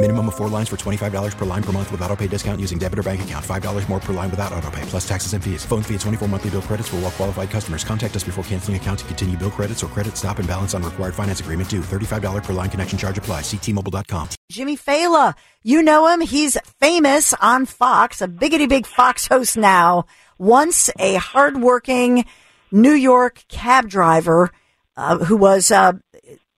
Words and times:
Minimum 0.00 0.28
of 0.28 0.36
four 0.36 0.48
lines 0.48 0.68
for 0.68 0.76
$25 0.76 1.36
per 1.36 1.44
line 1.44 1.62
per 1.62 1.72
month 1.72 1.90
with 1.90 2.00
auto 2.02 2.14
pay 2.14 2.28
discount 2.28 2.60
using 2.60 2.78
debit 2.78 3.00
or 3.00 3.02
bank 3.02 3.22
account. 3.22 3.44
$5 3.44 3.88
more 3.88 3.98
per 3.98 4.12
line 4.12 4.30
without 4.30 4.52
auto 4.52 4.70
pay, 4.70 4.82
plus 4.82 5.06
taxes 5.08 5.32
and 5.32 5.42
fees. 5.42 5.64
Phone 5.64 5.82
fee 5.82 5.96
at 5.96 6.00
24 6.02 6.28
monthly 6.28 6.50
bill 6.50 6.62
credits 6.62 6.88
for 6.88 6.96
all 6.96 7.02
well 7.02 7.10
qualified 7.10 7.50
customers. 7.50 7.82
Contact 7.82 8.14
us 8.14 8.22
before 8.22 8.44
canceling 8.44 8.76
account 8.76 9.00
to 9.00 9.04
continue 9.06 9.36
bill 9.36 9.50
credits 9.50 9.82
or 9.82 9.88
credit 9.88 10.16
stop 10.16 10.38
and 10.38 10.46
balance 10.46 10.72
on 10.72 10.84
required 10.84 11.16
finance 11.16 11.40
agreement 11.40 11.68
due. 11.68 11.80
$35 11.80 12.44
per 12.44 12.52
line 12.52 12.70
connection 12.70 12.96
charge 12.96 13.18
apply. 13.18 13.40
Ctmobile.com. 13.40 14.28
Jimmy 14.52 14.76
Failla, 14.76 15.34
you 15.64 15.82
know 15.82 16.06
him. 16.06 16.20
He's 16.20 16.56
famous 16.78 17.34
on 17.40 17.66
Fox, 17.66 18.22
a 18.22 18.28
biggity 18.28 18.68
big 18.68 18.86
Fox 18.86 19.26
host 19.26 19.56
now. 19.56 20.04
Once 20.38 20.90
a 21.00 21.16
hardworking 21.16 22.24
New 22.70 22.92
York 22.92 23.42
cab 23.48 23.88
driver 23.88 24.52
uh, 24.96 25.18
who 25.18 25.36
was, 25.36 25.72
uh, 25.72 25.94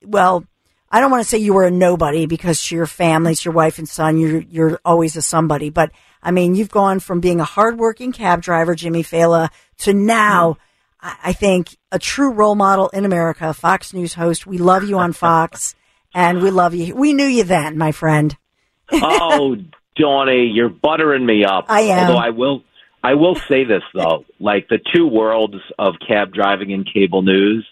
well, 0.04 0.44
I 0.90 1.00
don't 1.00 1.10
want 1.10 1.22
to 1.22 1.28
say 1.28 1.38
you 1.38 1.54
were 1.54 1.66
a 1.66 1.70
nobody 1.70 2.26
because 2.26 2.62
to 2.64 2.74
your 2.74 2.86
family, 2.86 3.34
to 3.34 3.44
your 3.44 3.54
wife 3.54 3.78
and 3.78 3.88
son, 3.88 4.18
you're 4.18 4.40
you're 4.40 4.80
always 4.84 5.16
a 5.16 5.22
somebody. 5.22 5.70
But 5.70 5.92
I 6.22 6.32
mean, 6.32 6.54
you've 6.54 6.70
gone 6.70 7.00
from 7.00 7.20
being 7.20 7.40
a 7.40 7.44
hardworking 7.44 8.12
cab 8.12 8.42
driver, 8.42 8.74
Jimmy 8.74 9.02
Failla, 9.02 9.50
to 9.78 9.94
now, 9.94 10.52
mm-hmm. 10.52 11.06
I, 11.06 11.16
I 11.30 11.32
think 11.32 11.76
a 11.92 11.98
true 11.98 12.32
role 12.32 12.56
model 12.56 12.88
in 12.88 13.04
America, 13.04 13.54
Fox 13.54 13.94
News 13.94 14.14
host. 14.14 14.46
We 14.46 14.58
love 14.58 14.84
you 14.84 14.98
on 14.98 15.12
Fox, 15.12 15.76
and 16.14 16.42
we 16.42 16.50
love 16.50 16.74
you. 16.74 16.94
We 16.94 17.12
knew 17.12 17.26
you 17.26 17.44
then, 17.44 17.78
my 17.78 17.92
friend. 17.92 18.36
oh, 18.92 19.56
Donnie, 19.94 20.50
you're 20.52 20.68
buttering 20.68 21.24
me 21.24 21.44
up. 21.44 21.66
I 21.68 21.82
am. 21.82 22.08
Although 22.08 22.18
I 22.18 22.30
will, 22.30 22.64
I 23.02 23.14
will 23.14 23.36
say 23.36 23.64
this 23.64 23.82
though, 23.94 24.24
like 24.40 24.68
the 24.68 24.78
two 24.92 25.06
worlds 25.06 25.56
of 25.78 25.94
cab 26.06 26.32
driving 26.32 26.72
and 26.72 26.88
cable 26.92 27.22
news, 27.22 27.64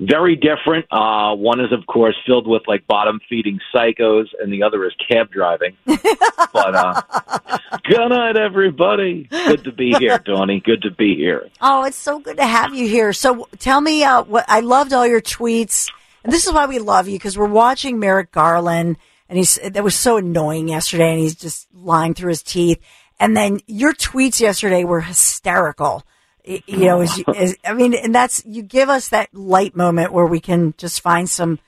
very 0.00 0.36
different. 0.36 0.86
Uh, 0.90 1.34
one 1.34 1.60
is, 1.60 1.72
of 1.72 1.86
course, 1.86 2.16
filled 2.26 2.46
with 2.46 2.62
like 2.66 2.86
bottom 2.86 3.20
feeding 3.28 3.60
psychos, 3.74 4.26
and 4.40 4.52
the 4.52 4.62
other 4.62 4.84
is 4.84 4.92
cab 5.08 5.30
driving. 5.30 5.76
but 5.86 6.74
uh, 6.74 7.02
good 7.84 8.08
night, 8.08 8.36
everybody. 8.36 9.24
Good 9.24 9.64
to 9.64 9.72
be 9.72 9.94
here, 9.98 10.18
Donnie. 10.18 10.60
Good 10.60 10.82
to 10.82 10.90
be 10.90 11.14
here. 11.14 11.48
Oh, 11.60 11.84
it's 11.84 11.96
so 11.96 12.18
good 12.18 12.36
to 12.38 12.46
have 12.46 12.74
you 12.74 12.88
here. 12.88 13.12
So 13.12 13.48
tell 13.58 13.80
me, 13.80 14.04
uh, 14.04 14.22
what 14.22 14.44
I 14.48 14.60
loved 14.60 14.92
all 14.92 15.06
your 15.06 15.20
tweets, 15.20 15.90
and 16.22 16.32
this 16.32 16.46
is 16.46 16.52
why 16.52 16.66
we 16.66 16.78
love 16.78 17.08
you 17.08 17.18
because 17.18 17.38
we're 17.38 17.46
watching 17.46 17.98
Merrick 17.98 18.32
Garland, 18.32 18.96
and 19.28 19.38
he's 19.38 19.58
that 19.62 19.84
was 19.84 19.94
so 19.94 20.16
annoying 20.16 20.68
yesterday, 20.68 21.10
and 21.10 21.20
he's 21.20 21.36
just 21.36 21.68
lying 21.72 22.14
through 22.14 22.30
his 22.30 22.42
teeth. 22.42 22.80
And 23.20 23.36
then 23.36 23.60
your 23.66 23.92
tweets 23.94 24.40
yesterday 24.40 24.82
were 24.84 25.00
hysterical. 25.00 26.04
You 26.44 26.62
know, 26.76 27.00
as, 27.00 27.16
you- 27.18 27.24
I 27.64 27.72
mean, 27.72 27.94
and 27.94 28.14
that's 28.14 28.42
you 28.44 28.62
give 28.62 28.88
us 28.90 29.08
that 29.08 29.32
light 29.34 29.74
moment 29.74 30.12
where 30.12 30.26
we 30.26 30.40
can 30.40 30.74
just 30.76 31.00
find 31.00 31.28
some. 31.28 31.58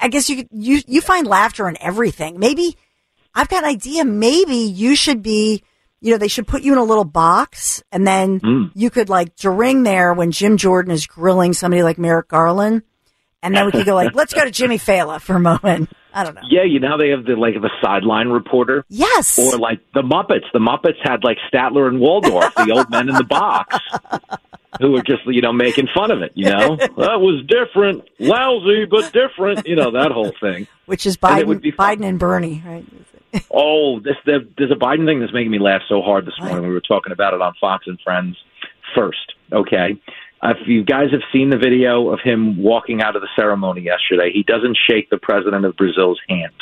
I 0.00 0.08
guess 0.08 0.28
you 0.30 0.46
you 0.50 0.80
you 0.86 1.00
find 1.00 1.26
laughter 1.26 1.68
in 1.68 1.76
everything. 1.80 2.38
Maybe 2.38 2.76
I've 3.34 3.48
got 3.48 3.64
an 3.64 3.70
idea. 3.70 4.04
Maybe 4.04 4.56
you 4.56 4.96
should 4.96 5.22
be, 5.22 5.62
you 6.00 6.10
know, 6.12 6.18
they 6.18 6.28
should 6.28 6.46
put 6.46 6.62
you 6.62 6.72
in 6.72 6.78
a 6.78 6.84
little 6.84 7.04
box 7.04 7.82
and 7.92 8.06
then 8.06 8.40
Mm. 8.40 8.70
you 8.74 8.88
could 8.90 9.08
like 9.10 9.36
during 9.36 9.82
there 9.82 10.14
when 10.14 10.30
Jim 10.32 10.56
Jordan 10.56 10.90
is 10.92 11.06
grilling 11.06 11.52
somebody 11.52 11.82
like 11.82 11.98
Merrick 11.98 12.28
Garland. 12.28 12.82
And 13.46 13.54
then 13.54 13.64
we 13.64 13.70
could 13.70 13.86
go 13.86 13.94
like, 13.94 14.12
let's 14.14 14.34
go 14.34 14.44
to 14.44 14.50
Jimmy 14.50 14.76
Failla 14.76 15.20
for 15.20 15.36
a 15.36 15.40
moment. 15.40 15.88
I 16.12 16.24
don't 16.24 16.34
know. 16.34 16.40
Yeah, 16.50 16.64
you 16.64 16.80
know 16.80 16.98
they 16.98 17.10
have 17.10 17.24
the 17.24 17.36
like 17.36 17.54
the 17.54 17.70
sideline 17.80 18.28
reporter. 18.28 18.84
Yes. 18.88 19.38
Or 19.38 19.56
like 19.56 19.80
the 19.94 20.02
Muppets. 20.02 20.50
The 20.52 20.58
Muppets 20.58 20.96
had 21.04 21.22
like 21.22 21.36
Statler 21.52 21.86
and 21.86 22.00
Waldorf, 22.00 22.54
the 22.54 22.72
old 22.72 22.90
men 22.90 23.08
in 23.08 23.14
the 23.14 23.22
box, 23.22 23.78
who 24.80 24.92
were 24.92 25.02
just 25.02 25.26
you 25.26 25.42
know 25.42 25.52
making 25.52 25.88
fun 25.94 26.10
of 26.10 26.22
it. 26.22 26.32
You 26.34 26.46
know 26.46 26.76
that 26.76 27.20
was 27.20 27.44
different, 27.46 28.02
lousy 28.18 28.86
but 28.86 29.12
different. 29.12 29.66
You 29.66 29.76
know 29.76 29.92
that 29.92 30.10
whole 30.10 30.32
thing. 30.40 30.66
Which 30.86 31.06
is 31.06 31.16
Biden, 31.16 31.60
Biden 31.76 32.04
and 32.04 32.18
Bernie, 32.18 32.62
right? 32.66 32.84
Oh, 33.50 34.00
this 34.00 34.16
the, 34.24 34.48
there's 34.56 34.72
a 34.72 34.74
Biden 34.74 35.06
thing 35.06 35.20
that's 35.20 35.34
making 35.34 35.50
me 35.52 35.58
laugh 35.58 35.82
so 35.88 36.02
hard 36.02 36.26
this 36.26 36.34
morning. 36.40 36.66
We 36.66 36.72
were 36.72 36.80
talking 36.80 37.12
about 37.12 37.34
it 37.34 37.42
on 37.42 37.54
Fox 37.60 37.86
and 37.86 38.00
Friends 38.00 38.36
first. 38.94 39.34
Okay, 39.52 40.00
if 40.42 40.66
you 40.66 40.84
guys 40.84 41.10
have 41.12 41.22
seen 41.32 41.50
the 41.50 41.56
video 41.56 42.10
of 42.10 42.20
him 42.20 42.62
walking 42.62 43.02
out 43.02 43.16
of 43.16 43.22
the 43.22 43.28
ceremony 43.36 43.82
yesterday, 43.82 44.30
he 44.32 44.42
doesn't 44.42 44.76
shake 44.88 45.10
the 45.10 45.18
president 45.18 45.64
of 45.64 45.76
Brazil's 45.76 46.20
hand, 46.28 46.52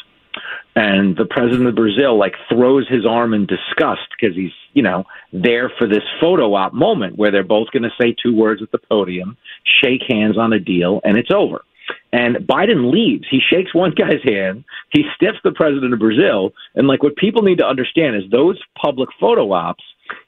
and 0.77 1.17
the 1.17 1.25
president 1.25 1.69
of 1.69 1.75
Brazil 1.75 2.19
like 2.19 2.35
throws 2.49 2.89
his 2.89 3.05
arm 3.07 3.35
in 3.35 3.47
disgust 3.47 4.09
because 4.19 4.37
he's 4.37 4.53
you 4.73 4.83
know 4.83 5.05
there 5.33 5.71
for 5.79 5.87
this 5.87 6.05
photo 6.21 6.55
op 6.55 6.73
moment 6.73 7.17
where 7.17 7.31
they're 7.31 7.43
both 7.43 7.71
going 7.73 7.83
to 7.83 7.93
say 8.01 8.15
two 8.23 8.35
words 8.35 8.63
at 8.63 8.71
the 8.71 8.79
podium, 8.79 9.37
shake 9.83 10.03
hands 10.09 10.39
on 10.39 10.53
a 10.53 10.59
deal, 10.59 11.01
and 11.05 11.17
it's 11.17 11.31
over. 11.31 11.65
And 12.13 12.37
Biden 12.37 12.93
leaves. 12.93 13.27
He 13.31 13.41
shakes 13.41 13.75
one 13.75 13.93
guy's 13.97 14.23
hand. 14.23 14.65
He 14.91 15.05
stiffs 15.17 15.39
the 15.43 15.53
president 15.53 15.93
of 15.93 15.99
Brazil. 15.99 16.53
And 16.75 16.87
like 16.87 17.03
what 17.03 17.17
people 17.17 17.43
need 17.43 17.59
to 17.59 17.67
understand 17.67 18.17
is 18.17 18.23
those 18.31 18.61
public 18.81 19.09
photo 19.21 19.53
ops. 19.53 19.83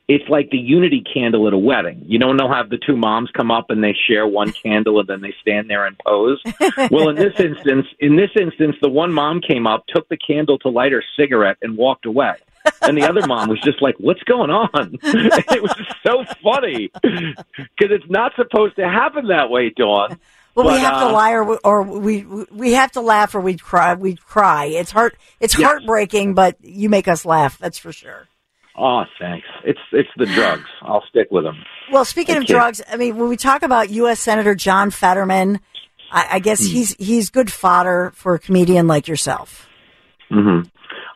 It's 0.09 0.29
like 0.29 0.51
the 0.51 0.59
unity 0.59 1.05
candle 1.13 1.47
at 1.47 1.53
a 1.53 1.59
wedding. 1.59 2.03
You 2.07 2.19
know, 2.19 2.31
and 2.31 2.39
they'll 2.39 2.53
have 2.53 2.71
the 2.71 2.79
two 2.79 2.97
moms 2.97 3.31
come 3.37 3.51
up 3.51 3.71
and 3.71 3.83
they 3.83 3.95
share 4.09 4.27
one 4.27 4.53
candle 4.63 4.99
and 5.01 5.09
then 5.09 5.21
they 5.21 5.35
stand 5.41 5.71
there 5.71 5.87
and 5.87 5.97
pose. 5.99 6.43
well, 6.91 7.09
in 7.09 7.17
this 7.17 7.39
instance, 7.39 7.87
in 8.01 8.17
this 8.17 8.31
instance, 8.41 8.77
the 8.81 8.89
one 8.89 9.13
mom 9.13 9.41
came 9.41 9.67
up, 9.67 9.85
took 9.89 10.09
the 10.09 10.17
candle 10.17 10.59
to 10.61 10.69
light 10.69 10.93
her 10.93 11.05
cigarette, 11.17 11.59
and 11.63 11.77
walked 11.77 12.07
away. 12.07 12.35
And 12.83 12.97
the 12.97 13.09
other 13.09 13.27
mom 13.27 13.49
was 13.49 13.61
just 13.61 13.81
like, 13.81 13.95
"What's 13.99 14.23
going 14.25 14.51
on?" 14.51 14.99
it 15.03 15.63
was 15.63 15.75
so 16.05 16.25
funny 16.43 16.91
because 17.03 17.93
it's 17.93 18.11
not 18.11 18.33
supposed 18.35 18.77
to 18.77 18.89
happen 18.89 19.29
that 19.29 19.51
way, 19.51 19.71
Dawn. 19.71 20.19
Well, 20.57 20.73
we 20.75 20.81
have 20.81 20.95
uh, 20.95 21.09
to 21.09 21.13
lie 21.13 21.33
or, 21.33 21.45
we- 21.45 21.59
or 21.65 21.83
we 21.83 22.25
we 22.51 22.73
have 22.73 22.91
to 22.93 23.01
laugh 23.01 23.35
or 23.35 23.41
we'd 23.41 23.63
cry. 23.63 23.95
We'd 23.95 24.23
cry. 24.25 24.65
It's 24.67 24.91
heart. 24.91 25.17
It's 25.39 25.59
Yes. 25.59 25.67
heartbreaking, 25.69 26.35
but 26.35 26.57
you 26.63 26.89
make 26.89 27.07
us 27.09 27.25
laugh. 27.27 27.59
That's 27.59 27.79
for 27.79 27.93
sure. 27.93 28.27
Oh, 28.79 29.05
thanks. 29.21 29.47
It's 29.65 29.79
it's 29.93 30.09
the 30.17 30.27
drugs. 30.27 30.65
I'll 30.83 31.05
stick 31.09 31.29
with 31.31 31.45
them. 31.45 31.57
Well, 31.93 32.05
speaking 32.05 32.37
of 32.37 32.47
drugs, 32.47 32.83
I 32.91 32.97
mean, 32.97 33.17
when 33.17 33.29
we 33.29 33.37
talk 33.37 33.63
about 33.63 33.91
U.S. 33.91 34.19
Senator 34.21 34.55
John 34.55 34.91
Fetterman, 34.91 35.61
I, 36.11 36.27
I 36.33 36.39
guess 36.41 36.61
Hmm. 36.61 36.73
he's 36.73 36.95
he's 36.99 37.31
good 37.31 37.53
fodder 37.53 38.13
for 38.15 38.35
a 38.35 38.39
comedian 38.39 38.87
like 38.87 39.09
yourself. 39.09 39.69
hmm 40.31 40.61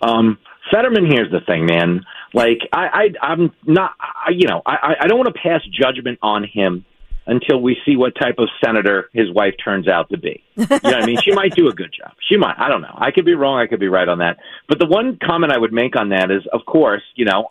Um, 0.03 0.39
Fetterman, 0.71 1.07
here's 1.11 1.31
the 1.33 1.41
thing, 1.47 1.67
man. 1.67 2.05
Like, 2.33 2.59
I, 2.73 2.87
I 3.23 3.27
I'm 3.33 3.53
not, 3.67 3.91
I, 4.01 4.31
you 4.31 4.47
know, 4.47 4.63
I, 4.65 4.95
I 5.01 5.07
don't 5.09 5.19
want 5.19 5.35
to 5.35 5.41
pass 5.43 5.63
judgment 5.73 6.19
on 6.23 6.45
him 6.45 6.85
until 7.27 7.61
we 7.61 7.77
see 7.87 7.97
what 7.97 8.15
type 8.21 8.37
of 8.39 8.49
senator 8.65 9.09
his 9.13 9.31
wife 9.33 9.55
turns 9.63 9.89
out 9.89 10.09
to 10.11 10.19
be. 10.19 10.43
You 10.57 10.67
know 10.67 10.79
what 10.83 11.03
I 11.03 11.07
mean? 11.07 11.19
She 11.23 11.33
might 11.33 11.55
do 11.55 11.69
a 11.69 11.73
good 11.73 11.95
job. 11.97 12.13
She 12.29 12.37
might. 12.37 12.57
I 12.59 12.69
don't 12.69 12.83
know. 12.83 12.95
I 12.97 13.11
could 13.11 13.25
be 13.25 13.35
wrong. 13.35 13.59
I 13.61 13.67
could 13.67 13.81
be 13.81 13.89
right 13.89 14.09
on 14.09 14.19
that. 14.19 14.39
But 14.69 14.79
the 14.79 14.87
one 14.87 15.19
comment 15.25 15.53
I 15.53 15.59
would 15.59 15.73
make 15.73 15.97
on 15.97 16.11
that 16.11 16.31
is, 16.31 16.43
of 16.53 16.61
course, 16.67 17.03
you 17.15 17.25
know, 17.25 17.49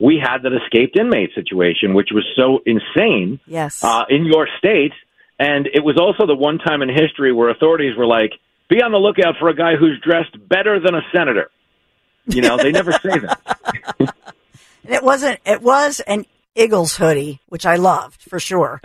we 0.00 0.20
had 0.22 0.42
that 0.42 0.52
escaped 0.52 0.98
inmate 0.98 1.30
situation, 1.34 1.94
which 1.94 2.08
was 2.12 2.24
so 2.36 2.60
insane. 2.66 3.40
Yes. 3.46 3.82
uh, 3.82 4.04
in 4.08 4.26
your 4.26 4.48
state. 4.58 4.92
And 5.38 5.66
it 5.72 5.82
was 5.84 5.96
also 5.98 6.26
the 6.26 6.34
one 6.36 6.58
time 6.58 6.82
in 6.82 6.88
history 6.88 7.32
where 7.32 7.48
authorities 7.50 7.96
were 7.96 8.06
like, 8.06 8.32
be 8.68 8.82
on 8.82 8.92
the 8.92 8.98
lookout 8.98 9.36
for 9.38 9.48
a 9.48 9.54
guy 9.54 9.76
who's 9.76 10.00
dressed 10.00 10.36
better 10.48 10.80
than 10.80 10.94
a 10.94 11.02
senator. 11.14 11.50
You 12.26 12.42
know, 12.42 12.56
they 12.56 12.72
never 12.72 12.92
say 12.92 13.18
that. 13.18 14.14
And 14.84 14.92
it 14.94 15.02
wasn't. 15.02 15.40
It 15.46 15.62
was 15.62 16.00
an 16.00 16.26
Eagles 16.54 16.96
hoodie, 16.96 17.40
which 17.48 17.66
I 17.66 17.76
loved 17.76 18.22
for 18.22 18.38
sure. 18.40 18.80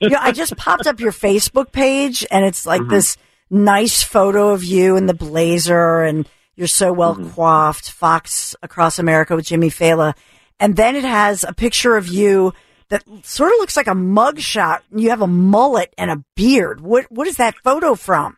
you 0.00 0.10
know, 0.10 0.18
I 0.20 0.32
just 0.32 0.56
popped 0.58 0.86
up 0.86 1.00
your 1.00 1.12
Facebook 1.12 1.72
page, 1.72 2.26
and 2.30 2.44
it's 2.44 2.66
like 2.66 2.82
Mhm. 2.82 2.90
this 2.90 3.16
nice 3.50 4.02
photo 4.02 4.50
of 4.50 4.64
you 4.64 4.96
in 4.96 5.06
the 5.06 5.14
blazer, 5.14 6.02
and 6.02 6.28
you're 6.56 6.66
so 6.68 6.92
well 6.92 7.16
coiffed. 7.16 7.90
Fox 7.90 8.54
Across 8.62 8.98
America 8.98 9.34
with 9.36 9.46
Jimmy 9.46 9.70
Failla, 9.70 10.14
and 10.60 10.76
then 10.76 10.96
it 10.96 11.04
has 11.04 11.44
a 11.44 11.52
picture 11.52 11.96
of 11.96 12.08
you 12.08 12.52
that 12.90 13.02
sort 13.22 13.50
of 13.52 13.58
looks 13.58 13.76
like 13.76 13.86
a 13.86 13.92
mugshot. 13.94 14.80
You 14.94 15.10
have 15.10 15.22
a 15.22 15.26
mullet 15.26 15.92
and 15.98 16.10
a 16.10 16.22
beard. 16.36 16.80
What 16.80 17.10
what 17.10 17.26
is 17.26 17.36
that 17.38 17.54
photo 17.64 17.94
from? 17.94 18.36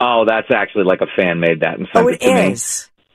Oh, 0.00 0.24
that's 0.26 0.50
actually 0.50 0.84
like 0.84 1.00
a 1.02 1.06
fan 1.16 1.40
made 1.40 1.60
that 1.60 1.78
and 1.78 1.86
sent 1.92 2.04
Oh, 2.04 2.08
it 2.08 2.14
it 2.16 2.20
to 2.20 2.34
me. 2.34 2.54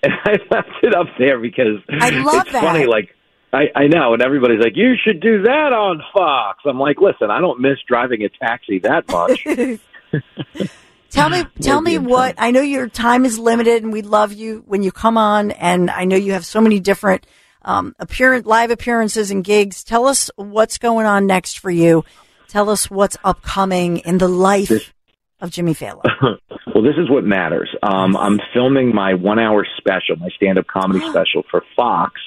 And 0.04 0.13
I 0.25 0.31
left 0.50 0.69
it 0.83 0.95
up 0.95 1.07
there 1.19 1.39
because 1.39 1.77
I 1.89 2.09
love 2.12 2.44
it's 2.44 2.51
that. 2.54 2.63
funny. 2.63 2.86
Like 2.86 3.09
I, 3.53 3.63
I 3.75 3.88
know, 3.88 4.13
and 4.13 4.21
everybody's 4.21 4.59
like, 4.59 4.75
"You 4.75 4.95
should 5.01 5.19
do 5.19 5.44
that 5.44 5.74
on 5.74 6.01
Fox." 6.13 6.59
I'm 6.65 6.80
like, 6.80 7.01
"Listen, 7.01 7.30
I 7.30 7.39
don't 7.39 7.59
miss 7.59 7.77
driving 7.88 8.24
a 8.24 8.30
taxi 8.30 8.80
that 8.80 9.07
much." 9.09 9.45
Tell 11.12 11.30
me, 11.30 11.44
tell 11.62 11.81
me 11.81 11.98
what 11.98 12.36
I 12.38 12.51
know. 12.51 12.62
Your 12.62 12.88
time 12.88 13.25
is 13.25 13.38
limited, 13.38 13.83
and 13.83 13.92
we 13.92 14.01
love 14.01 14.33
you 14.33 14.63
when 14.65 14.81
you 14.81 14.92
come 14.92 15.18
on. 15.18 15.51
And 15.51 15.92
I 15.92 16.06
know 16.06 16.15
you 16.15 16.31
have 16.31 16.45
so 16.45 16.62
many 16.62 16.80
different 16.80 17.27
um, 17.62 17.95
appearance, 18.00 18.45
live 18.45 18.71
appearances 18.71 19.30
and 19.30 19.44
gigs. 19.44 19.83
Tell 19.83 20.07
us 20.07 20.31
what's 20.38 20.77
going 20.77 21.06
on 21.06 21.27
next 21.27 21.59
for 21.59 21.69
you. 21.69 22.04
Tell 22.47 22.69
us 22.69 22.89
what's 22.89 23.18
upcoming 23.24 23.97
in 23.97 24.18
the 24.18 24.27
life 24.27 24.94
of 25.39 25.51
Jimmy 25.51 25.74
Failla. 25.74 26.04
well, 26.74 26.83
this 26.83 26.95
is 26.97 27.09
what 27.09 27.24
matters. 27.24 27.69
Um, 27.83 28.15
I'm 28.18 28.39
filming 28.54 28.94
my 28.94 29.13
one-hour 29.13 29.65
special, 29.77 30.15
my 30.18 30.30
stand-up 30.30 30.68
comedy 30.68 31.00
special 31.09 31.44
for 31.50 31.63
Fox. 31.75 32.19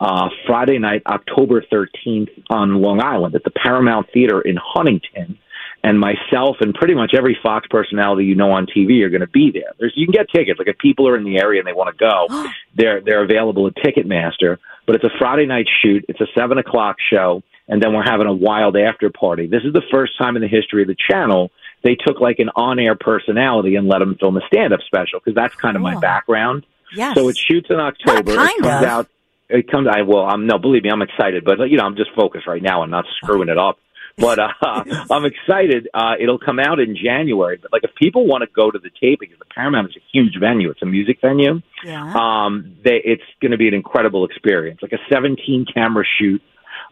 Uh, 0.00 0.28
Friday 0.46 0.78
night, 0.78 1.02
October 1.06 1.64
13th 1.72 2.30
on 2.50 2.80
Long 2.80 3.02
Island 3.02 3.34
at 3.34 3.44
the 3.44 3.50
Paramount 3.50 4.06
Theater 4.12 4.40
in 4.40 4.56
Huntington. 4.56 5.38
And 5.84 5.98
myself 6.00 6.56
and 6.60 6.74
pretty 6.74 6.94
much 6.94 7.14
every 7.16 7.38
Fox 7.40 7.68
personality 7.70 8.24
you 8.24 8.34
know 8.34 8.50
on 8.50 8.66
TV 8.66 9.02
are 9.02 9.10
going 9.10 9.20
to 9.20 9.28
be 9.28 9.52
there. 9.52 9.74
There's, 9.78 9.92
you 9.94 10.06
can 10.06 10.12
get 10.12 10.26
tickets. 10.28 10.58
Like 10.58 10.66
if 10.66 10.76
people 10.78 11.06
are 11.06 11.16
in 11.16 11.22
the 11.22 11.38
area 11.38 11.60
and 11.60 11.68
they 11.68 11.72
want 11.72 11.96
to 11.96 11.98
go, 11.98 12.26
they're 12.74 13.00
they're 13.00 13.22
available 13.22 13.68
at 13.68 13.76
Ticketmaster. 13.76 14.58
But 14.86 14.96
it's 14.96 15.04
a 15.04 15.18
Friday 15.20 15.46
night 15.46 15.66
shoot. 15.80 16.04
It's 16.08 16.20
a 16.20 16.26
seven 16.36 16.58
o'clock 16.58 16.96
show, 17.12 17.44
and 17.68 17.80
then 17.80 17.94
we're 17.94 18.02
having 18.02 18.26
a 18.26 18.32
wild 18.32 18.76
after 18.76 19.08
party. 19.08 19.46
This 19.46 19.62
is 19.62 19.72
the 19.72 19.82
first 19.88 20.18
time 20.18 20.34
in 20.34 20.42
the 20.42 20.48
history 20.48 20.82
of 20.82 20.88
the 20.88 20.96
channel 21.08 21.52
they 21.82 21.94
took 21.94 22.20
like 22.20 22.38
an 22.38 22.50
on-air 22.56 22.96
personality 22.96 23.76
and 23.76 23.88
let 23.88 24.00
them 24.00 24.16
film 24.18 24.36
a 24.36 24.40
stand-up 24.46 24.80
special 24.86 25.20
because 25.20 25.34
that's 25.34 25.54
kind 25.54 25.76
of 25.76 25.82
my 25.82 25.98
background. 25.98 26.66
Yes. 26.94 27.16
So 27.16 27.28
it 27.28 27.36
shoots 27.36 27.68
in 27.70 27.78
October. 27.78 28.34
Not 28.34 28.46
it 28.46 28.48
kind 28.48 28.62
comes 28.62 28.82
of. 28.82 28.88
out. 28.88 29.08
It 29.48 29.70
comes. 29.70 29.86
I 29.90 30.02
well, 30.02 30.24
I'm 30.26 30.46
no. 30.46 30.58
Believe 30.58 30.82
me, 30.82 30.90
I'm 30.90 31.02
excited. 31.02 31.44
But 31.44 31.58
you 31.70 31.76
know, 31.76 31.84
I'm 31.84 31.96
just 31.96 32.10
focused 32.14 32.46
right 32.46 32.62
now 32.62 32.82
and 32.82 32.90
not 32.90 33.04
screwing 33.22 33.48
it 33.48 33.58
up. 33.58 33.78
But 34.16 34.38
uh, 34.38 34.48
I'm 35.10 35.24
excited. 35.24 35.88
Uh, 35.94 36.14
it'll 36.20 36.38
come 36.38 36.58
out 36.58 36.80
in 36.80 36.96
January. 36.96 37.58
But 37.60 37.72
like, 37.72 37.84
if 37.84 37.94
people 37.94 38.26
want 38.26 38.42
to 38.42 38.48
go 38.54 38.70
to 38.70 38.78
the 38.78 38.90
taping, 39.00 39.30
the 39.38 39.44
Paramount 39.54 39.88
is 39.88 39.96
a 39.96 40.04
huge 40.12 40.34
venue. 40.38 40.70
It's 40.70 40.82
a 40.82 40.86
music 40.86 41.18
venue. 41.22 41.60
yeah. 41.84 42.12
Um, 42.14 42.76
they, 42.84 43.00
it's 43.04 43.22
going 43.40 43.52
to 43.52 43.56
be 43.58 43.68
an 43.68 43.74
incredible 43.74 44.24
experience. 44.24 44.80
Like 44.82 44.92
a 44.92 44.98
17 45.10 45.66
camera 45.72 46.04
shoot. 46.18 46.42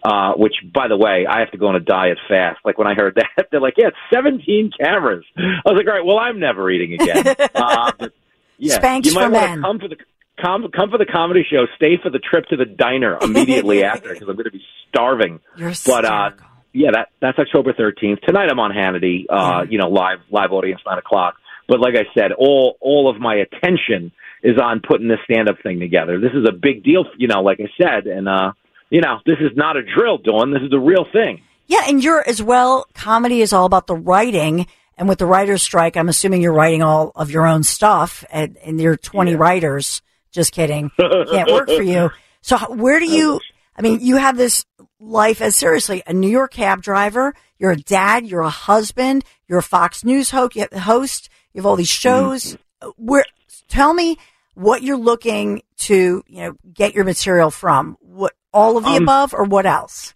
Uh, 0.04 0.34
which, 0.34 0.54
by 0.72 0.86
the 0.88 0.96
way, 0.96 1.26
I 1.28 1.40
have 1.40 1.50
to 1.50 1.58
go 1.58 1.66
on 1.66 1.74
a 1.74 1.80
diet 1.80 2.18
fast. 2.28 2.58
Like 2.64 2.78
when 2.78 2.86
I 2.86 2.94
heard 2.94 3.14
that, 3.36 3.48
they're 3.50 3.60
like, 3.60 3.74
"Yeah, 3.76 3.88
it's 3.88 3.96
17 4.14 4.70
cameras." 4.78 5.24
I 5.36 5.40
was 5.64 5.76
like, 5.76 5.86
"All 5.86 5.94
right, 5.94 6.04
well, 6.04 6.18
I'm 6.18 6.38
never 6.38 6.70
eating 6.70 6.94
again." 6.94 7.26
uh, 7.54 7.92
but, 7.98 8.12
yeah, 8.58 8.78
Spanx 8.78 9.06
you 9.06 9.14
might 9.14 9.26
for 9.26 9.30
wanna 9.32 9.46
men. 9.48 9.62
come 9.62 9.78
for 9.80 9.88
the 9.88 9.96
come 10.40 10.70
come 10.74 10.90
for 10.90 10.98
the 10.98 11.06
comedy 11.06 11.44
show. 11.50 11.66
Stay 11.76 11.98
for 12.02 12.10
the 12.10 12.18
trip 12.18 12.46
to 12.46 12.56
the 12.56 12.64
diner 12.64 13.18
immediately 13.20 13.84
after 13.92 14.12
because 14.12 14.28
I'm 14.28 14.36
going 14.36 14.44
to 14.44 14.50
be 14.50 14.64
starving. 14.88 15.40
You're 15.56 15.72
But 15.84 16.04
uh, 16.04 16.30
yeah, 16.72 16.90
that 16.92 17.08
that's 17.20 17.38
October 17.38 17.72
13th. 17.72 18.22
Tonight 18.22 18.48
I'm 18.50 18.58
on 18.58 18.70
Hannity. 18.70 19.24
Uh, 19.28 19.64
you 19.68 19.78
know, 19.78 19.88
live 19.88 20.18
live 20.30 20.52
audience 20.52 20.80
nine 20.86 20.98
o'clock. 20.98 21.34
But 21.68 21.80
like 21.80 21.94
I 21.94 22.04
said, 22.14 22.32
all 22.32 22.76
all 22.80 23.10
of 23.10 23.20
my 23.20 23.36
attention 23.36 24.12
is 24.42 24.58
on 24.62 24.80
putting 24.86 25.08
this 25.08 25.18
stand 25.30 25.48
up 25.48 25.56
thing 25.62 25.80
together. 25.80 26.20
This 26.20 26.32
is 26.32 26.46
a 26.48 26.52
big 26.52 26.84
deal, 26.84 27.04
you 27.16 27.28
know. 27.28 27.40
Like 27.40 27.58
I 27.60 27.68
said, 27.80 28.06
and 28.06 28.28
uh, 28.28 28.52
you 28.90 29.00
know, 29.00 29.18
this 29.26 29.38
is 29.40 29.56
not 29.56 29.76
a 29.76 29.82
drill, 29.82 30.18
Dawn. 30.18 30.52
This 30.52 30.62
is 30.62 30.70
the 30.70 30.78
real 30.78 31.06
thing. 31.12 31.42
Yeah, 31.66 31.82
and 31.88 32.02
you're 32.02 32.26
as 32.26 32.42
well. 32.42 32.86
Comedy 32.94 33.40
is 33.40 33.52
all 33.52 33.64
about 33.66 33.88
the 33.88 33.96
writing, 33.96 34.66
and 34.96 35.08
with 35.08 35.18
the 35.18 35.26
writers' 35.26 35.62
strike, 35.62 35.96
I'm 35.96 36.08
assuming 36.08 36.40
you're 36.40 36.52
writing 36.52 36.82
all 36.82 37.10
of 37.16 37.30
your 37.30 37.46
own 37.46 37.64
stuff, 37.64 38.24
and, 38.30 38.56
and 38.58 38.80
you're 38.80 38.96
20 38.96 39.34
writers. 39.34 40.00
Just 40.36 40.52
kidding, 40.52 40.90
can't 40.98 41.50
work 41.50 41.66
for 41.66 41.82
you. 41.82 42.10
So, 42.42 42.58
where 42.74 42.98
do 43.00 43.06
you? 43.10 43.40
I 43.74 43.80
mean, 43.80 44.00
you 44.02 44.16
have 44.16 44.36
this 44.36 44.66
life 45.00 45.40
as 45.40 45.56
seriously 45.56 46.02
a 46.06 46.12
New 46.12 46.28
York 46.28 46.52
cab 46.52 46.82
driver. 46.82 47.34
You're 47.58 47.70
a 47.72 47.76
dad. 47.76 48.26
You're 48.26 48.42
a 48.42 48.50
husband. 48.50 49.24
You're 49.48 49.60
a 49.60 49.62
Fox 49.62 50.04
News 50.04 50.30
ho- 50.30 50.50
host. 50.78 51.30
You 51.54 51.60
have 51.60 51.66
all 51.66 51.76
these 51.76 51.88
shows. 51.88 52.58
Where? 52.96 53.24
Tell 53.68 53.94
me 53.94 54.18
what 54.52 54.82
you're 54.82 54.98
looking 54.98 55.62
to, 55.78 56.22
you 56.26 56.40
know, 56.42 56.54
get 56.72 56.94
your 56.94 57.04
material 57.04 57.50
from. 57.50 57.96
What 58.00 58.34
all 58.52 58.76
of 58.76 58.84
the 58.84 58.90
Um, 58.90 59.02
above, 59.04 59.32
or 59.32 59.44
what 59.44 59.64
else? 59.64 60.14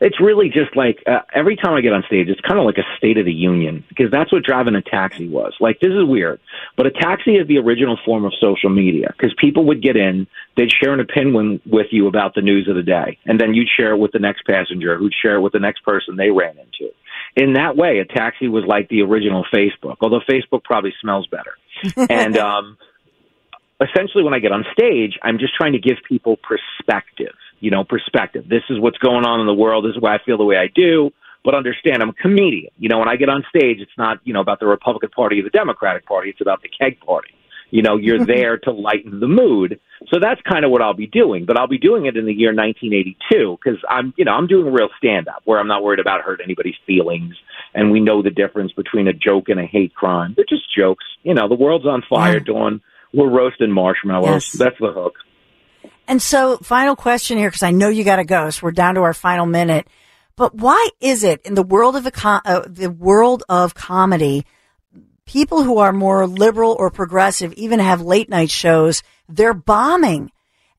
It's 0.00 0.20
really 0.20 0.48
just 0.48 0.76
like 0.76 1.02
uh, 1.06 1.20
every 1.34 1.56
time 1.56 1.74
I 1.74 1.80
get 1.80 1.92
on 1.92 2.04
stage, 2.06 2.28
it's 2.28 2.40
kind 2.40 2.58
of 2.58 2.64
like 2.64 2.78
a 2.78 2.86
State 2.96 3.18
of 3.18 3.24
the 3.24 3.32
Union 3.32 3.84
because 3.88 4.10
that's 4.10 4.32
what 4.32 4.44
driving 4.44 4.76
a 4.76 4.82
taxi 4.82 5.28
was. 5.28 5.54
Like, 5.60 5.80
this 5.80 5.90
is 5.90 6.04
weird, 6.04 6.40
but 6.76 6.86
a 6.86 6.90
taxi 6.90 7.32
is 7.32 7.48
the 7.48 7.58
original 7.58 7.98
form 8.04 8.24
of 8.24 8.32
social 8.40 8.70
media 8.70 9.12
because 9.16 9.34
people 9.38 9.64
would 9.66 9.82
get 9.82 9.96
in, 9.96 10.26
they'd 10.56 10.70
share 10.70 10.92
an 10.92 11.00
opinion 11.00 11.60
with 11.66 11.88
you 11.90 12.06
about 12.06 12.34
the 12.34 12.42
news 12.42 12.68
of 12.68 12.76
the 12.76 12.82
day, 12.82 13.18
and 13.26 13.40
then 13.40 13.54
you'd 13.54 13.68
share 13.68 13.92
it 13.92 13.98
with 13.98 14.12
the 14.12 14.20
next 14.20 14.46
passenger 14.46 14.96
who'd 14.96 15.14
share 15.20 15.36
it 15.36 15.40
with 15.40 15.52
the 15.52 15.58
next 15.58 15.84
person 15.84 16.16
they 16.16 16.30
ran 16.30 16.56
into. 16.58 16.92
In 17.36 17.54
that 17.54 17.76
way, 17.76 17.98
a 17.98 18.04
taxi 18.04 18.48
was 18.48 18.64
like 18.66 18.88
the 18.88 19.02
original 19.02 19.44
Facebook, 19.52 19.96
although 20.00 20.20
Facebook 20.28 20.64
probably 20.64 20.94
smells 21.00 21.26
better. 21.26 21.54
and 22.10 22.36
um, 22.36 22.76
essentially 23.80 24.24
when 24.24 24.34
I 24.34 24.38
get 24.38 24.52
on 24.52 24.64
stage, 24.72 25.18
I'm 25.22 25.38
just 25.38 25.54
trying 25.54 25.72
to 25.72 25.78
give 25.78 25.96
people 26.08 26.36
perspective. 26.36 27.34
You 27.60 27.70
know, 27.70 27.84
perspective. 27.84 28.48
This 28.48 28.62
is 28.70 28.78
what's 28.78 28.98
going 28.98 29.24
on 29.24 29.40
in 29.40 29.46
the 29.46 29.54
world. 29.54 29.84
This 29.84 29.96
is 29.96 30.00
why 30.00 30.14
I 30.14 30.18
feel 30.24 30.38
the 30.38 30.44
way 30.44 30.56
I 30.56 30.68
do. 30.72 31.10
But 31.44 31.54
understand, 31.54 32.02
I'm 32.02 32.10
a 32.10 32.14
comedian. 32.14 32.72
You 32.78 32.88
know, 32.88 32.98
when 32.98 33.08
I 33.08 33.16
get 33.16 33.28
on 33.28 33.44
stage, 33.48 33.78
it's 33.80 33.96
not 33.96 34.18
you 34.24 34.32
know 34.32 34.40
about 34.40 34.60
the 34.60 34.66
Republican 34.66 35.10
Party 35.10 35.40
or 35.40 35.44
the 35.44 35.50
Democratic 35.50 36.06
Party. 36.06 36.30
It's 36.30 36.40
about 36.40 36.62
the 36.62 36.68
keg 36.68 37.00
party. 37.00 37.30
You 37.70 37.82
know, 37.82 37.96
you're 37.96 38.16
mm-hmm. 38.16 38.26
there 38.26 38.58
to 38.58 38.72
lighten 38.72 39.20
the 39.20 39.28
mood. 39.28 39.78
So 40.08 40.18
that's 40.20 40.40
kind 40.42 40.64
of 40.64 40.70
what 40.70 40.80
I'll 40.80 40.94
be 40.94 41.06
doing. 41.06 41.44
But 41.44 41.58
I'll 41.58 41.68
be 41.68 41.78
doing 41.78 42.06
it 42.06 42.16
in 42.16 42.24
the 42.24 42.32
year 42.32 42.54
1982 42.54 43.58
because 43.62 43.78
I'm, 43.88 44.14
you 44.16 44.24
know, 44.24 44.32
I'm 44.32 44.46
doing 44.46 44.66
a 44.66 44.70
real 44.70 44.88
stand 44.96 45.28
up 45.28 45.42
where 45.44 45.58
I'm 45.58 45.68
not 45.68 45.82
worried 45.82 46.00
about 46.00 46.22
hurting 46.22 46.44
anybody's 46.44 46.76
feelings. 46.86 47.34
And 47.74 47.90
we 47.90 48.00
know 48.00 48.22
the 48.22 48.30
difference 48.30 48.72
between 48.72 49.06
a 49.06 49.12
joke 49.12 49.48
and 49.48 49.60
a 49.60 49.66
hate 49.66 49.94
crime. 49.94 50.32
They're 50.34 50.46
just 50.48 50.74
jokes. 50.74 51.04
You 51.22 51.34
know, 51.34 51.48
the 51.48 51.54
world's 51.54 51.86
on 51.86 52.02
fire, 52.08 52.34
Yeah. 52.34 52.44
Dawn. 52.44 52.80
We're 53.12 53.30
roasting 53.30 53.70
marshmallows. 53.70 54.28
Yes. 54.28 54.52
That's 54.52 54.78
the 54.78 54.92
hook. 54.92 55.14
And 56.08 56.20
so, 56.20 56.56
final 56.58 56.96
question 56.96 57.38
here, 57.38 57.48
because 57.50 57.62
I 57.62 57.70
know 57.70 57.88
you 57.90 58.02
got 58.02 58.16
to 58.16 58.24
go. 58.24 58.50
So 58.50 58.60
we're 58.64 58.72
down 58.72 58.96
to 58.96 59.02
our 59.02 59.14
final 59.14 59.46
minute. 59.46 59.86
But 60.36 60.54
why 60.54 60.88
is 61.00 61.22
it 61.22 61.42
in 61.44 61.54
the 61.54 61.62
world 61.62 61.94
of 61.96 62.06
uh, 62.06 62.62
the 62.66 62.90
world 62.90 63.44
of 63.48 63.74
comedy, 63.74 64.46
people 65.26 65.62
who 65.62 65.78
are 65.78 65.92
more 65.92 66.26
liberal 66.26 66.74
or 66.78 66.90
progressive 66.90 67.52
even 67.52 67.78
have 67.78 68.00
late 68.00 68.28
night 68.28 68.50
shows? 68.50 69.02
They're 69.28 69.52
bombing, 69.54 70.32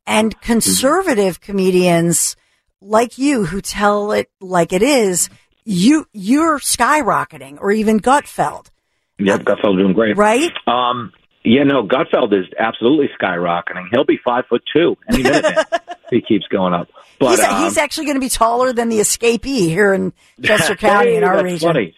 and 0.08 0.40
conservative 0.42 1.40
comedians 1.40 2.36
like 2.82 3.18
you 3.18 3.46
who 3.46 3.62
tell 3.62 4.12
it 4.12 4.32
like 4.42 4.74
it 4.74 4.82
is, 4.82 5.30
you 5.66 6.08
you're 6.14 6.58
skyrocketing, 6.60 7.58
or 7.62 7.72
even 7.72 8.00
Gutfeld, 8.00 8.72
Yep, 9.20 9.42
Gutfeld 9.42 9.78
doing 9.78 9.94
great. 9.94 10.18
right? 10.18 10.52
Um, 10.66 11.12
yeah, 11.44 11.64
no, 11.64 11.88
Gutfeld 11.88 12.34
is 12.34 12.46
absolutely 12.58 13.10
skyrocketing. 13.20 13.86
He'll 13.92 14.06
be 14.06 14.20
five 14.24 14.46
foot 14.50 14.62
two 14.74 14.98
any 15.10 15.24
minute 15.24 15.44
now. 15.44 15.80
he 16.10 16.22
keeps 16.22 16.46
going 16.48 16.74
up. 16.74 16.90
But 17.20 17.32
he's, 17.32 17.40
um, 17.42 17.64
he's 17.66 17.78
actually 17.78 18.06
going 18.06 18.16
to 18.16 18.22
be 18.22 18.30
taller 18.30 18.72
than 18.72 18.88
the 18.88 19.00
escapee 19.00 19.68
here 19.68 19.94
in 19.94 20.14
Chester 20.42 20.78
County 20.78 21.16
in 21.16 21.26
our 21.26 21.36
that's 21.36 21.44
region. 21.44 21.68
funny. 21.68 21.94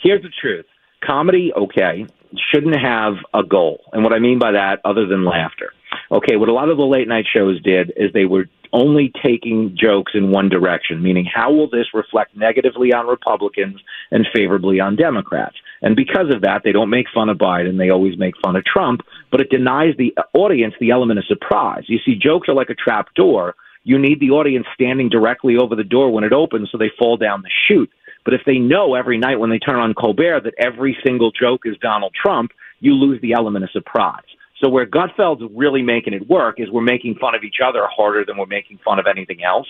Here's 0.00 0.22
the 0.22 0.30
truth. 0.40 0.64
Comedy, 1.06 1.52
okay, 1.54 2.06
shouldn't 2.50 2.74
have 2.74 3.12
a 3.34 3.42
goal. 3.42 3.80
And 3.92 4.02
what 4.02 4.14
I 4.14 4.20
mean 4.20 4.38
by 4.38 4.52
that, 4.52 4.80
other 4.82 5.06
than 5.06 5.26
laughter. 5.26 5.74
Okay, 6.10 6.36
what 6.36 6.48
a 6.48 6.54
lot 6.54 6.70
of 6.70 6.78
the 6.78 6.84
late 6.86 7.06
night 7.06 7.26
shows 7.30 7.60
did 7.62 7.92
is 7.94 8.10
they 8.14 8.24
were 8.24 8.46
only 8.74 9.12
taking 9.24 9.76
jokes 9.80 10.12
in 10.14 10.32
one 10.32 10.48
direction, 10.48 11.00
meaning 11.00 11.24
how 11.32 11.52
will 11.52 11.70
this 11.70 11.86
reflect 11.94 12.36
negatively 12.36 12.92
on 12.92 13.06
Republicans 13.06 13.80
and 14.10 14.26
favorably 14.34 14.80
on 14.80 14.96
Democrats? 14.96 15.54
And 15.80 15.94
because 15.94 16.34
of 16.34 16.42
that, 16.42 16.62
they 16.64 16.72
don't 16.72 16.90
make 16.90 17.06
fun 17.14 17.28
of 17.28 17.38
Biden. 17.38 17.78
They 17.78 17.90
always 17.90 18.18
make 18.18 18.34
fun 18.42 18.56
of 18.56 18.64
Trump, 18.64 19.02
but 19.30 19.40
it 19.40 19.48
denies 19.48 19.94
the 19.96 20.12
audience 20.34 20.74
the 20.80 20.90
element 20.90 21.20
of 21.20 21.24
surprise. 21.26 21.84
You 21.86 21.98
see, 22.04 22.16
jokes 22.16 22.48
are 22.48 22.54
like 22.54 22.70
a 22.70 22.74
trap 22.74 23.14
door. 23.14 23.54
You 23.84 23.98
need 23.98 24.18
the 24.18 24.30
audience 24.30 24.66
standing 24.74 25.08
directly 25.08 25.56
over 25.56 25.76
the 25.76 25.84
door 25.84 26.12
when 26.12 26.24
it 26.24 26.32
opens 26.32 26.70
so 26.72 26.78
they 26.78 26.90
fall 26.98 27.16
down 27.16 27.42
the 27.42 27.50
chute. 27.68 27.90
But 28.24 28.34
if 28.34 28.40
they 28.44 28.58
know 28.58 28.94
every 28.94 29.18
night 29.18 29.38
when 29.38 29.50
they 29.50 29.58
turn 29.58 29.76
on 29.76 29.94
Colbert 29.94 30.40
that 30.44 30.54
every 30.58 30.96
single 31.04 31.30
joke 31.30 31.62
is 31.64 31.76
Donald 31.80 32.14
Trump, 32.20 32.50
you 32.80 32.94
lose 32.94 33.20
the 33.20 33.34
element 33.34 33.64
of 33.64 33.70
surprise. 33.70 34.24
So 34.64 34.70
where 34.70 34.86
Gutfeld's 34.86 35.42
really 35.54 35.82
making 35.82 36.14
it 36.14 36.26
work 36.26 36.58
is 36.58 36.70
we're 36.70 36.80
making 36.80 37.16
fun 37.16 37.34
of 37.34 37.44
each 37.44 37.56
other 37.62 37.82
harder 37.94 38.24
than 38.24 38.38
we're 38.38 38.46
making 38.46 38.78
fun 38.82 38.98
of 38.98 39.04
anything 39.06 39.44
else. 39.44 39.66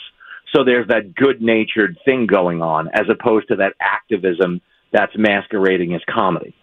So 0.55 0.63
there's 0.63 0.87
that 0.87 1.17
good 1.17 1.43
natured 1.43 1.99
thing 2.05 2.27
going 2.29 2.63
on 2.63 2.89
as 2.95 3.07
opposed 3.11 3.49
to 3.49 3.57
that 3.57 3.73
activism 3.81 4.61
that's 4.93 5.11
masquerading 5.19 5.95
as 5.95 6.01
comedy. 6.09 6.55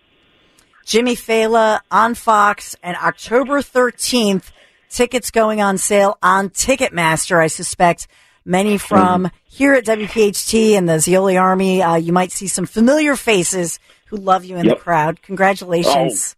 Jimmy 0.86 1.16
Failla 1.18 1.82
on 1.92 2.16
Fox 2.16 2.78
and 2.82 2.96
October 2.96 3.60
13th. 3.62 4.52
Tickets 4.90 5.30
going 5.30 5.62
on 5.62 5.78
sale 5.78 6.18
on 6.24 6.50
Ticketmaster. 6.50 7.38
I 7.38 7.48
suspect 7.48 8.08
many 8.46 8.78
from 8.78 9.30
here 9.44 9.74
at 9.74 9.86
WPHT 9.86 10.78
and 10.78 10.88
the 10.88 10.94
Zioli 10.94 11.40
Army. 11.40 11.84
Uh, 11.84 11.96
you 11.96 12.14
might 12.14 12.32
see 12.32 12.48
some 12.48 12.66
familiar 12.66 13.18
faces 13.18 13.80
who 14.06 14.16
love 14.16 14.46
you 14.46 14.56
in 14.56 14.66
Yep. 14.66 14.78
the 14.78 14.82
crowd. 14.82 15.22
Congratulations. 15.22 16.38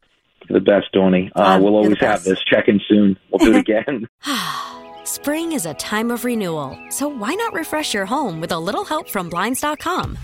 You're 0.50 0.60
the 0.60 0.66
best, 0.66 0.92
Donny. 0.94 1.32
Uh, 1.36 1.60
we'll 1.62 1.76
always 1.76 2.00
have 2.00 2.24
this. 2.24 2.40
Check 2.46 2.68
in 2.68 2.80
soon. 2.88 3.18
We'll 3.30 3.40
do 3.40 3.54
it 3.56 3.60
again. 3.60 4.08
Spring 5.06 5.52
is 5.52 5.66
a 5.66 5.74
time 5.76 6.12
of 6.12 6.26
renewal, 6.26 6.78
so 6.90 7.08
why 7.08 7.34
not 7.34 7.54
refresh 7.54 7.94
your 7.94 8.06
home 8.06 8.42
with 8.42 8.52
a 8.52 8.60
little 8.60 8.84
help 8.84 9.10
from 9.10 9.30
Blinds.com? 9.30 10.18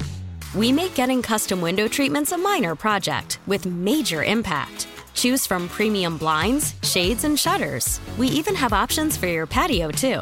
We 0.55 0.71
make 0.71 0.95
getting 0.95 1.21
custom 1.21 1.61
window 1.61 1.87
treatments 1.87 2.31
a 2.31 2.37
minor 2.37 2.75
project 2.75 3.39
with 3.45 3.65
major 3.65 4.23
impact. 4.23 4.87
Choose 5.13 5.45
from 5.45 5.67
premium 5.69 6.17
blinds, 6.17 6.75
shades, 6.81 7.23
and 7.23 7.37
shutters. 7.37 7.99
We 8.17 8.27
even 8.29 8.55
have 8.55 8.73
options 8.73 9.17
for 9.17 9.27
your 9.27 9.45
patio, 9.45 9.91
too. 9.91 10.21